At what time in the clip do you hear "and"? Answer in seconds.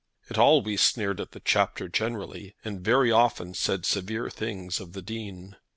2.65-2.81